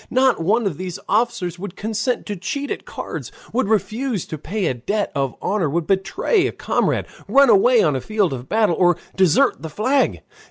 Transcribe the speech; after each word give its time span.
Not 0.09 0.41
one 0.41 0.65
of 0.65 0.77
these 0.79 0.97
officers 1.07 1.59
would 1.59 1.75
consent 1.75 2.25
to 2.25 2.35
cheat 2.35 2.71
at 2.71 2.85
cards, 2.85 3.31
would 3.53 3.67
refuse 3.67 4.25
to 4.25 4.37
pay 4.39 4.65
a 4.65 4.73
debt 4.73 5.11
of 5.13 5.35
honor, 5.43 5.69
would 5.69 5.85
betray 5.85 6.47
a 6.47 6.51
comrade, 6.51 7.05
run 7.27 7.51
away 7.51 7.83
on 7.83 7.93
the 7.93 8.01
field 8.01 8.33
of 8.33 8.49
battle, 8.49 8.75
or 8.79 8.97
desert 9.15 9.61
the 9.61 9.69
flag. 9.69 10.21